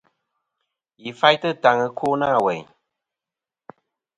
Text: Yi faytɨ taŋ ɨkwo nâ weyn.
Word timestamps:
Yi 1.03 1.09
faytɨ 1.19 1.49
taŋ 1.63 1.77
ɨkwo 1.87 2.07
nâ 2.19 2.27
weyn. 2.45 2.65